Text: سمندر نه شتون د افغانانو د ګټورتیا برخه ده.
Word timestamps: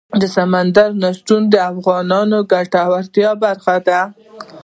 سمندر 0.35 0.89
نه 1.01 1.09
شتون 1.17 1.41
د 1.53 1.55
افغانانو 1.71 2.37
د 2.43 2.47
ګټورتیا 2.51 3.31
برخه 3.43 3.75
ده. 3.87 4.01